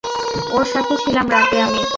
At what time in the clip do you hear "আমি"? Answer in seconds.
1.61-1.81